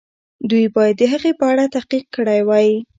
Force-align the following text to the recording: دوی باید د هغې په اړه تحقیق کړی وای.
دوی 0.49 0.65
باید 0.75 0.95
د 0.99 1.03
هغې 1.13 1.31
په 1.39 1.45
اړه 1.51 1.65
تحقیق 1.75 2.05
کړی 2.15 2.39
وای. 2.47 2.69